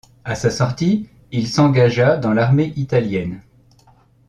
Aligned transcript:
À 0.23 0.33
sa 0.33 0.49
sortie, 0.49 1.09
il 1.31 1.47
s'engagea 1.47 2.17
dans 2.17 2.33
l'armée 2.33 2.73
italienne. 2.75 3.39